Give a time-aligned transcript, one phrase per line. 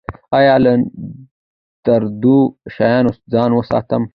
[0.37, 0.71] ایا له
[1.85, 2.37] درندو
[2.75, 4.03] شیانو ځان وساتم؟